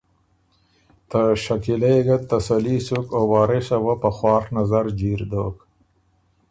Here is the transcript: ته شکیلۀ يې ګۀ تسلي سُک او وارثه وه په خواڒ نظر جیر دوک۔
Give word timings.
ته 1.09 1.21
شکیلۀ 1.43 1.89
يې 1.95 2.01
ګۀ 2.05 2.17
تسلي 2.29 2.77
سُک 2.87 3.07
او 3.17 3.23
وارثه 3.33 3.77
وه 3.83 3.95
په 4.03 4.09
خواڒ 4.17 4.43
نظر 4.57 4.85
جیر 4.99 5.21
دوک۔ 5.31 5.57